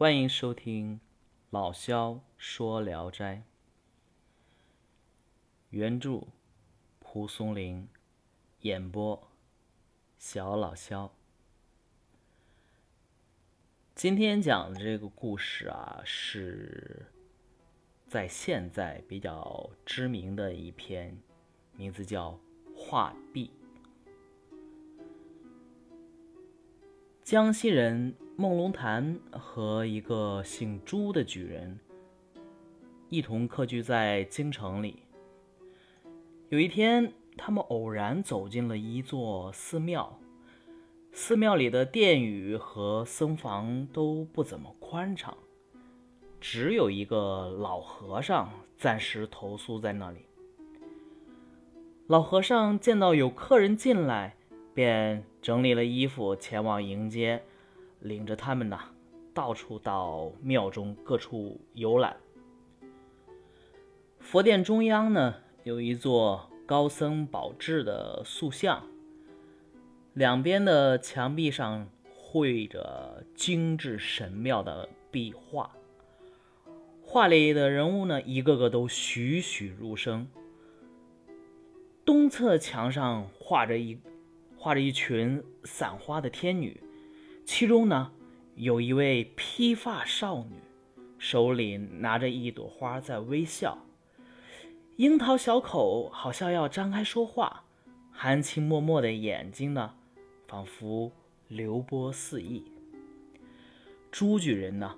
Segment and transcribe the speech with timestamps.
[0.00, 0.98] 欢迎收听
[1.50, 3.42] 老萧说聊斋，
[5.68, 6.26] 原著
[6.98, 7.86] 蒲松龄，
[8.60, 9.28] 演播
[10.16, 11.12] 小老萧。
[13.94, 17.04] 今天讲的这个故事啊，是
[18.06, 21.14] 在现在比较知名的一篇，
[21.76, 22.40] 名字叫
[22.74, 23.50] 《画壁》。
[27.22, 31.78] 江西人孟龙潭和一个姓朱的举人
[33.10, 35.02] 一同客居在京城里。
[36.48, 40.18] 有一天，他们偶然走进了一座寺庙，
[41.12, 45.36] 寺庙里的殿宇和僧房都不怎么宽敞，
[46.40, 50.20] 只有一个老和尚暂时投宿在那里。
[52.06, 54.34] 老和尚见到有客人进来。
[54.72, 57.42] 便整理了衣服，前往迎接，
[58.00, 58.78] 领着他们呢，
[59.32, 62.16] 到处到庙中各处游览。
[64.18, 65.34] 佛殿中央呢，
[65.64, 68.86] 有一座高僧宝智的塑像，
[70.14, 75.70] 两边的墙壁上绘着精致神妙的壁画，
[77.02, 80.28] 画里的人物呢，一个个都栩栩如生。
[82.04, 83.98] 东侧墙上画着一。
[84.62, 86.78] 画着一群散花的天女，
[87.52, 88.12] 其中呢
[88.54, 90.54] 有一位披发少女，
[91.18, 93.76] 手里拿着一朵花在微笑，
[94.94, 97.64] 樱桃小口好像要张开说话，
[98.12, 99.92] 含情脉脉的眼睛呢，
[100.46, 101.10] 仿佛
[101.48, 102.62] 流波四溢。
[104.12, 104.94] 朱举人呢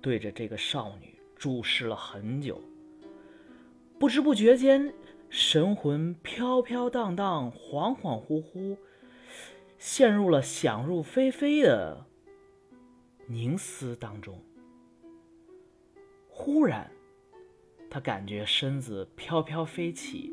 [0.00, 2.60] 对着这个少女注视了很久，
[3.98, 4.94] 不知不觉间，
[5.28, 8.76] 神魂飘飘荡荡，恍恍惚惚。
[9.78, 12.06] 陷入了想入非非的
[13.26, 14.42] 凝思当中。
[16.28, 16.90] 忽然，
[17.90, 20.32] 他感觉身子飘飘飞起，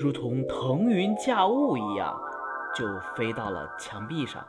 [0.00, 2.20] 如同腾云驾雾一样，
[2.74, 4.46] 就飞到了墙壁上。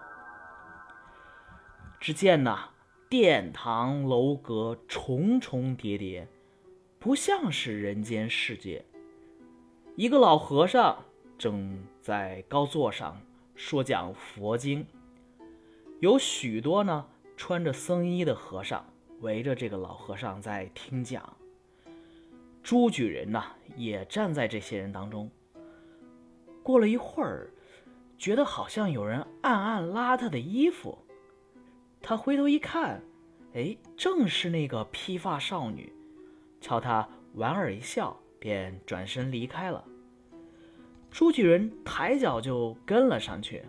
[1.99, 2.69] 只见呐，
[3.09, 6.27] 殿堂楼阁重重叠叠，
[6.97, 8.85] 不像是人间世界。
[9.95, 11.03] 一个老和尚
[11.37, 13.21] 正在高座上。
[13.59, 14.87] 说讲佛经，
[15.99, 17.05] 有许多呢
[17.35, 18.85] 穿着僧衣的和尚
[19.19, 21.35] 围着这个老和尚在听讲。
[22.63, 23.43] 朱举人呢
[23.75, 25.29] 也站在这些人当中。
[26.63, 27.51] 过了一会儿，
[28.17, 30.97] 觉得好像有人暗暗拉他的衣服，
[32.01, 33.03] 他回头一看，
[33.55, 35.91] 哎，正是那个披发少女，
[36.61, 37.05] 朝他
[37.35, 39.83] 莞尔一笑，便转身离开了。
[41.11, 43.65] 朱举人抬脚就跟了上去，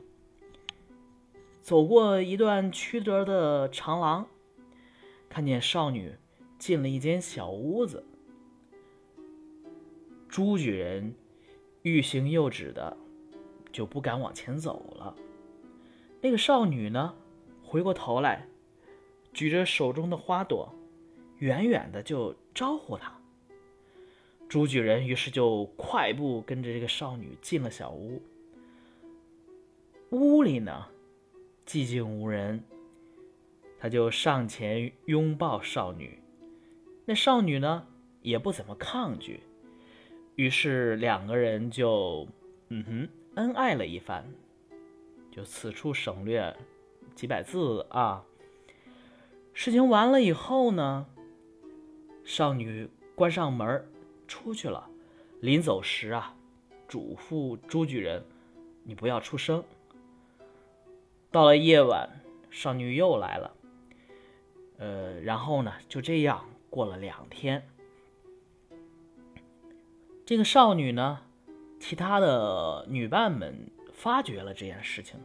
[1.61, 4.27] 走过一段曲折的长廊，
[5.29, 6.15] 看见少女
[6.59, 8.05] 进了一间小屋子。
[10.29, 11.15] 朱举人
[11.83, 12.97] 欲行又止的，
[13.73, 15.17] 就不敢往前走了。
[16.21, 17.15] 那个少女呢，
[17.65, 18.47] 回过头来，
[19.33, 20.73] 举着手中的花朵，
[21.39, 23.20] 远远的就招呼他。
[24.51, 28.21] 朱举人于是就快步跟着这个少女进了小屋。
[30.11, 30.89] 屋里呢，
[31.65, 32.61] 寂静无人。
[33.79, 36.19] 他就上前拥抱少女，
[37.05, 37.87] 那少女呢
[38.23, 39.39] 也不怎么抗拒。
[40.35, 42.27] 于是两个人就，
[42.71, 44.27] 嗯哼，恩爱了一番。
[45.31, 46.57] 就此处省略
[47.15, 48.25] 几百字啊。
[49.55, 51.07] 事情完了以后呢，
[52.25, 53.87] 少女关上门
[54.31, 54.89] 出去了，
[55.41, 56.33] 临走时啊，
[56.87, 58.25] 嘱咐朱举人
[58.87, 59.65] ：“你不要出声。”
[61.33, 62.09] 到了夜晚，
[62.49, 63.57] 少女又来了。
[64.79, 67.69] 呃，然后呢，就这样过了两天。
[70.25, 71.23] 这个少女呢，
[71.81, 75.19] 其他的女伴们发觉了这件事情，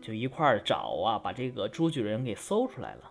[0.00, 3.10] 就一块儿找啊，把这个朱举人给搜出来了。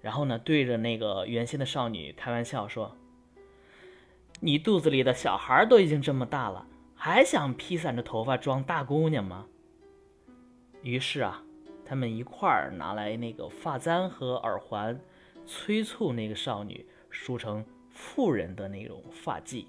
[0.00, 2.96] 然后呢，对着那个原先的少女开玩笑说。
[4.40, 9.46] 你肚子里的小孩都已经这么大了，还想披散着头发装大姑娘吗？
[10.82, 11.42] 于是啊，
[11.82, 15.00] 他们一块儿拿来那个发簪和耳环，
[15.46, 19.64] 催促那个少女梳成妇人的那种发髻。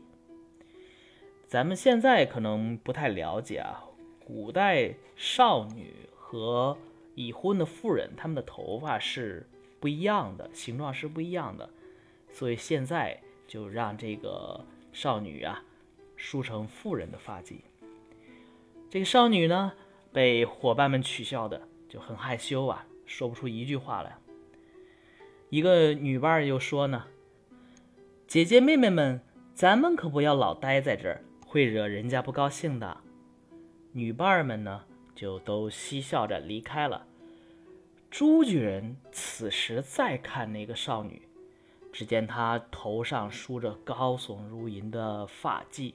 [1.48, 3.82] 咱们现在可能不太了解啊，
[4.26, 6.78] 古代少女和
[7.14, 9.48] 已婚的妇人，她们的头发是
[9.80, 11.70] 不一样的，形状是不一样的，
[12.34, 13.22] 所以现在。
[13.48, 15.64] 就让这个少女啊
[16.16, 17.62] 梳成妇人的发髻。
[18.90, 19.74] 这个少女呢，
[20.12, 24.18] 被伙伴们取笑的就很害羞啊，说不出一句话来。
[25.50, 27.06] 一个女伴又说呢
[28.28, 29.22] ：“姐姐妹妹们，
[29.54, 32.98] 咱们可不要老待在这儿，会惹人家不高兴的。”
[33.94, 34.84] 女伴们呢，
[35.14, 37.06] 就都嬉笑着离开了。
[38.10, 41.22] 朱巨人此时再看那个少女，
[41.96, 45.94] 只见她头上梳着高耸如云的发髻，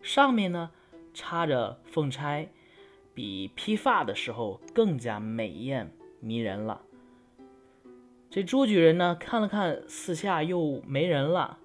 [0.00, 0.70] 上面呢
[1.12, 2.48] 插着凤钗，
[3.12, 6.80] 比披发的时候更加美艳迷人了。
[8.30, 11.58] 这朱举人呢，看了看四下又没人了，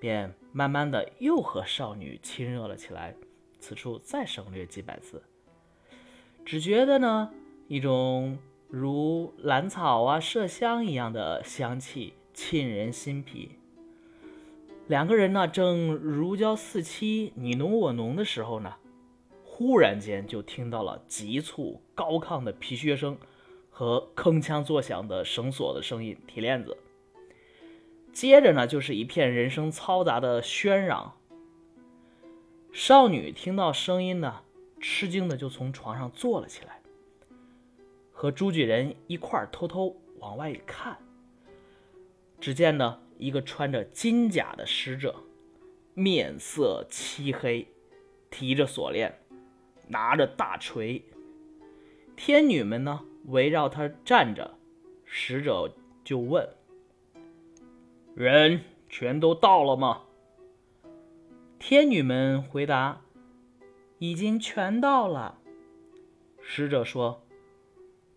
[0.00, 3.14] 便慢慢的又和少女亲热了起来。
[3.60, 5.22] 此处再省略几百字，
[6.42, 7.30] 只觉得呢，
[7.68, 13.52] 一种如兰草啊、麝香一样的香气沁人心脾。
[14.86, 18.74] 两个人呢，正如胶似漆、你侬我侬的时候呢，
[19.42, 23.16] 忽然间就听到了急促高亢的皮靴声。
[23.78, 26.78] 和铿锵作响的绳索的声音，铁链子。
[28.10, 31.12] 接着呢，就是一片人声嘈杂的喧嚷。
[32.72, 34.40] 少女听到声音呢，
[34.80, 36.80] 吃惊的就从床上坐了起来，
[38.12, 40.96] 和朱举人一块儿偷偷往外看。
[42.46, 45.16] 只见呢，一个穿着金甲的使者，
[45.94, 47.66] 面色漆黑，
[48.30, 49.18] 提着锁链，
[49.88, 51.02] 拿着大锤。
[52.14, 53.00] 天女们呢？
[53.24, 54.58] 围绕他站着，
[55.04, 56.48] 使者就问
[58.14, 60.02] ：“人全都到了吗？”
[61.58, 63.02] 天女们回答
[63.98, 65.40] ：“已经全到了。”
[66.40, 67.26] 使者说：“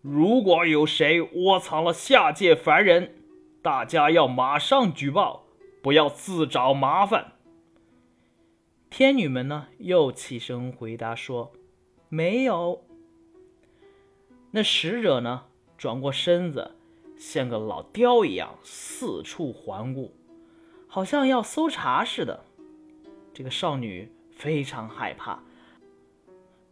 [0.00, 3.16] 如果有谁窝藏了下界凡人，
[3.62, 5.44] 大家要马上举报，
[5.82, 7.32] 不要自找麻烦。”
[8.90, 11.52] 天女们呢，又起身回答说
[12.08, 12.84] ：“没有。”
[14.50, 15.44] 那使者呢，
[15.78, 16.72] 转过身子，
[17.16, 20.12] 像个老雕一样四处环顾，
[20.88, 22.44] 好像要搜查似的。
[23.32, 25.40] 这个少女非常害怕，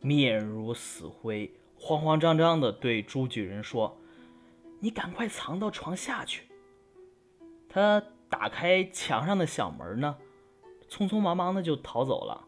[0.01, 3.97] 面如死灰，慌慌张张地对朱举人说
[4.81, 6.48] ：“你赶快藏到床下去。”
[7.79, 10.17] 他打开墙上的小门呢，
[10.91, 12.45] 匆匆忙忙的就逃走了。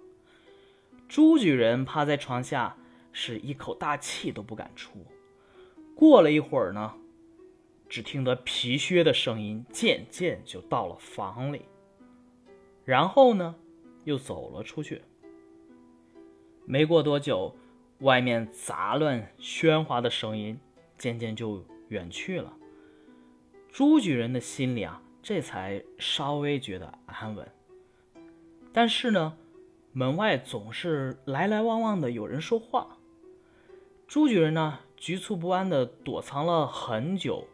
[1.08, 2.76] 朱举人趴在床下，
[3.12, 5.06] 是一口大气都不敢出。
[5.94, 6.94] 过了一会儿呢，
[7.88, 11.62] 只听得皮靴的声音渐渐就到了房里，
[12.84, 13.54] 然后呢，
[14.04, 15.02] 又走了出去。
[16.64, 17.54] 没过多久，
[18.00, 20.58] 外面杂乱喧哗的声音
[20.96, 22.56] 渐渐就远去了。
[23.72, 27.46] 朱举人的心里啊，这才稍微觉得安稳。
[28.72, 29.36] 但是呢，
[29.92, 32.96] 门外总是来来往往的有人说话。
[34.06, 34.80] 朱举人呢？
[34.96, 37.46] 局促不安的躲藏了很久，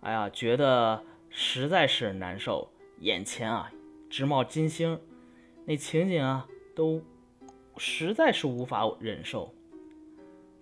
[0.00, 2.66] 哎呀，觉得实在是难受，
[3.00, 3.70] 眼前啊
[4.08, 4.98] 直冒金星，
[5.66, 7.02] 那情景啊都
[7.76, 9.52] 实在是无法忍受。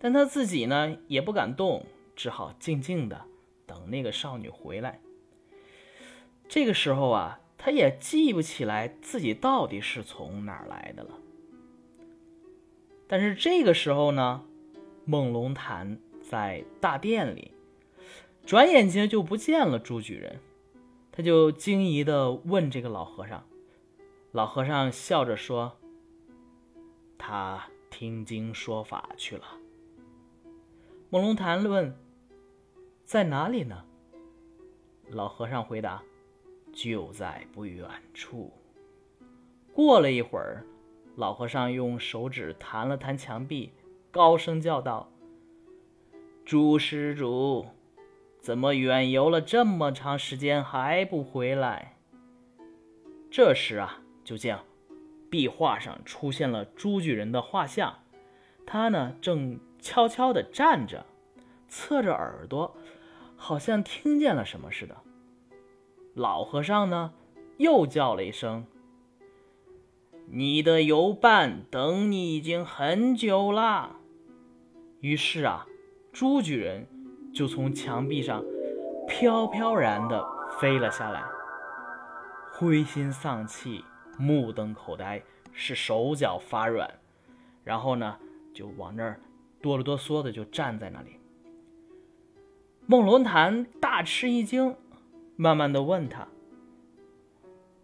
[0.00, 1.86] 但他自己呢也不敢动，
[2.16, 3.24] 只好静静的
[3.66, 5.00] 等那个少女回来。
[6.50, 11.11] 这个时候啊，他也记不起来自己到底是从哪儿来的了。
[13.06, 14.44] 但是这个时候呢？
[15.05, 17.52] 梦龙潭在大殿里，
[18.44, 20.40] 转眼间就不见了朱举人，
[21.11, 23.45] 他就惊疑地问这个老和尚。
[24.33, 25.78] 老和尚笑着说
[27.16, 29.45] ：“他听经说法去了。”
[31.11, 31.97] 梦龙潭问
[33.04, 33.85] ：“在哪里呢？”
[35.11, 36.02] 老和尚回答
[36.82, 38.50] ：“就在不远处。”
[39.75, 40.64] 过了一会儿，
[41.16, 43.72] 老和尚用手指弹了弹墙壁。
[44.10, 45.08] 高声叫道
[46.44, 47.66] ：“朱施主，
[48.40, 51.96] 怎么远游了这么长时间还不回来？”
[53.30, 54.58] 这时啊，就见
[55.30, 58.00] 壁画上出现了朱举人的画像，
[58.66, 61.06] 他呢正悄悄地站着，
[61.68, 62.76] 侧着耳朵，
[63.37, 64.96] 好像听见了什么似的。
[66.14, 67.12] 老和尚呢
[67.57, 68.67] 又叫了一声
[70.31, 73.97] ：“你的游伴等你已经很久了。”
[75.00, 75.67] 于是啊，
[76.12, 76.87] 朱举人
[77.33, 78.45] 就从墙壁上
[79.09, 80.26] 飘飘然地
[80.59, 81.25] 飞了下来，
[82.52, 83.85] 灰心丧气、
[84.19, 86.90] 目瞪口呆，是手脚发软，
[87.64, 88.17] 然后呢，
[88.52, 89.19] 就往那儿
[89.62, 91.17] 哆了哆嗦的就站在那里。
[92.87, 94.76] 孟龙潭大吃一惊，
[95.40, 96.28] 慢慢的问他，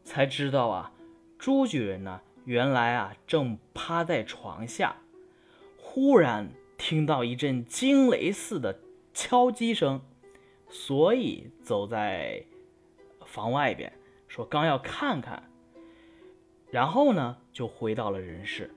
[0.04, 0.92] 才知道啊，
[1.38, 4.96] 朱举人呢，原来啊正趴在床下，
[5.78, 6.50] 忽然。
[6.76, 8.78] 听到一阵惊雷似的
[9.14, 10.02] 敲击声，
[10.68, 12.44] 所以走在
[13.24, 13.90] 房外边，
[14.28, 15.50] 说刚要看看，
[16.70, 18.70] 然后呢就回到了人世。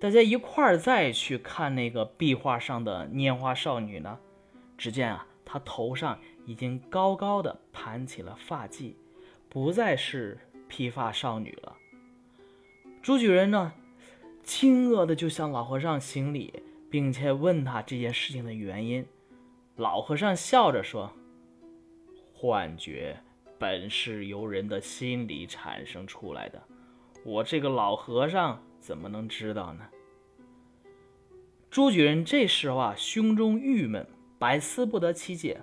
[0.00, 4.20] 大家一块儿再去看那个壁画上的拈花少女呢，
[4.76, 8.94] 只见啊，她头上已经高高的盘起了发髻，
[9.50, 11.76] 不再是披发少女了。
[13.02, 13.74] 朱举人呢，
[14.42, 19.04] 惊愕的就向老和尚行礼，并且问他这件事情的原因。
[19.76, 21.12] 老和尚笑着说
[22.32, 23.20] ：“幻觉
[23.58, 26.62] 本是由人的心理产生出来的，
[27.24, 29.86] 我这个老和尚。”怎么能知道呢？
[31.68, 34.06] 朱举人这时候啊，胸中郁闷，
[34.38, 35.60] 百思不得其解。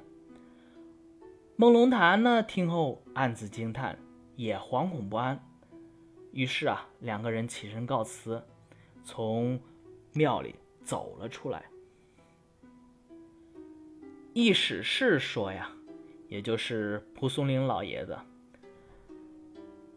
[1.57, 3.97] 孟龙潭呢，听后暗自惊叹，
[4.35, 5.39] 也惶恐不安。
[6.31, 8.43] 于是啊，两个人起身告辞，
[9.03, 9.59] 从
[10.13, 11.65] 庙里走了出来。
[14.33, 15.71] 易史是说呀，
[16.27, 18.17] 也就是蒲松龄老爷子，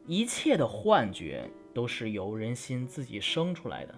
[0.06, 1.50] 一切的幻觉。
[1.74, 3.94] 都是由人心自己生出来的，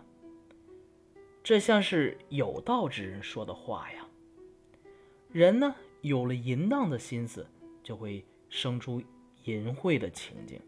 [1.42, 4.06] 这像是有道之人说的话呀。
[5.30, 7.46] 人呢，有了淫荡的心思，
[7.82, 9.02] 就会生出
[9.44, 10.58] 淫秽的情境；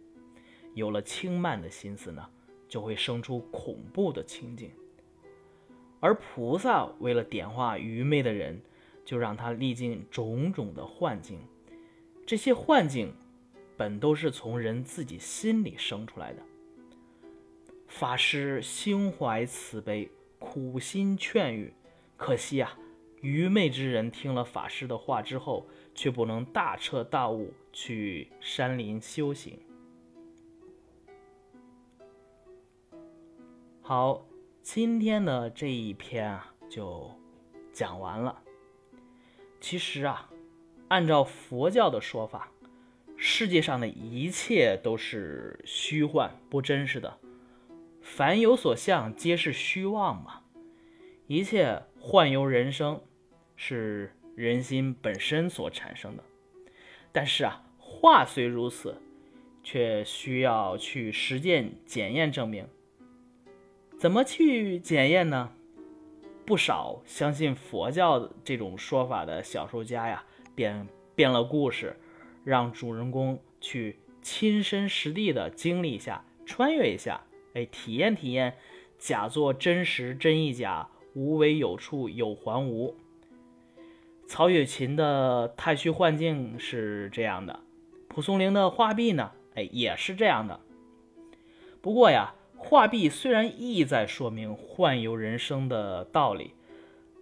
[0.74, 2.28] 有了轻慢的心思呢，
[2.68, 4.70] 就会生出恐怖的情境。
[6.00, 8.60] 而菩萨为了点化愚昧的人，
[9.04, 11.38] 就让他历尽种种的幻境。
[12.26, 13.14] 这些幻境，
[13.76, 16.42] 本都是从人自己心里生出来的。
[17.86, 21.72] 法师心怀慈悲，苦心劝喻，
[22.16, 22.76] 可惜啊，
[23.22, 29.58] 愚昧之人听了法师的话之后，却不能大彻大悟，去山林修行。
[33.80, 34.26] 好，
[34.60, 37.08] 今天的这一篇啊，就
[37.72, 38.42] 讲完了。
[39.60, 40.28] 其实啊，
[40.88, 42.50] 按照佛教的说法，
[43.16, 47.20] 世界上的一切都是虚幻、不真实的。
[48.00, 50.40] 凡有所相，皆是虚妄嘛。
[51.28, 53.00] 一切幻游人生，
[53.56, 56.24] 是人心本身所产生的。
[57.12, 58.96] 但是啊，话虽如此，
[59.62, 62.66] 却需要去实践检验证明。
[63.98, 65.52] 怎么去检验呢？
[66.44, 70.24] 不少相信佛教这种说法的小说家呀，
[70.56, 71.96] 编编了故事，
[72.44, 77.20] 让主人公去亲身实地的经历一下，穿越一下。
[77.54, 78.56] 哎，体验体验，
[78.98, 82.96] 假作真实，真亦假；无为有处，有还无。
[84.32, 87.60] 曹雪芹的太虚幻境是这样的，
[88.08, 90.58] 蒲松龄的画壁呢，哎，也是这样的。
[91.82, 96.54] 不过呀，画壁虽然意在说明幻游人生的道理，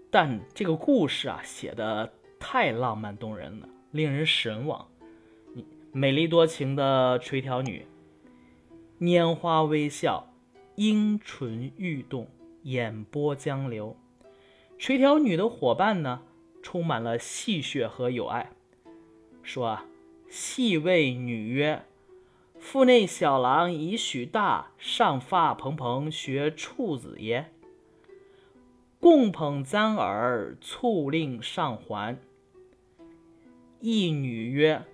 [0.08, 4.86] 但这个故事啊，写的太浪漫动人了，令人神往。
[5.90, 7.84] 美丽多情的垂髫女。
[9.00, 10.32] 拈花微笑，
[10.76, 12.28] 樱唇欲动，
[12.62, 13.96] 眼波江流。
[14.78, 16.22] 垂髫女的伙伴呢，
[16.62, 18.52] 充满了戏谑和友爱，
[19.42, 19.86] 说啊，
[20.28, 21.84] 戏谓女曰
[22.58, 27.52] ：“腹内小郎已许大，上发蓬蓬，学处子耶。
[28.98, 32.18] 共捧簪耳，促令上还。”
[33.80, 34.84] 一女曰：“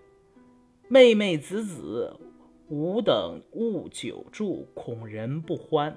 [0.88, 2.20] 妹妹子子。”
[2.68, 5.96] 吾等勿久住，恐人不欢，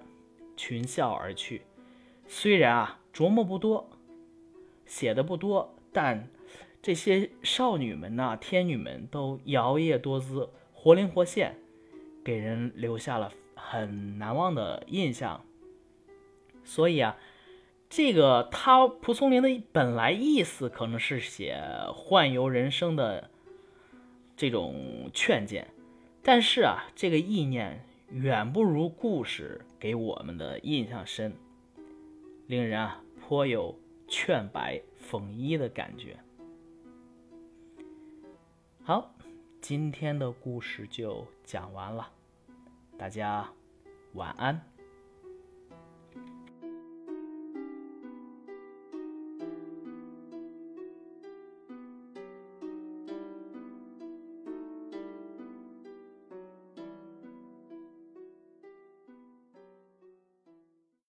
[0.56, 1.64] 群笑而去。
[2.28, 3.90] 虽然啊，琢磨不多，
[4.90, 6.28] 写的不多，但
[6.82, 11.56] 这些少女们呐，天女们都摇曳多姿，活灵活现，
[12.24, 15.46] 给人留下了很难忘的印象。
[16.64, 17.18] 所以啊，
[17.88, 21.62] 这个他蒲松龄的本来意思可能是写
[21.94, 23.30] 幻游人生的
[24.36, 25.68] 这种劝谏。
[26.24, 31.34] 但是啊，这个意念远不如故事给我们的印象深，
[32.48, 33.79] 令人啊颇有
[34.10, 36.18] 劝白讽衣的感觉。
[38.84, 39.14] 好，
[39.62, 42.12] 今天的故事就讲完了，
[42.98, 43.48] 大家
[44.14, 44.60] 晚安。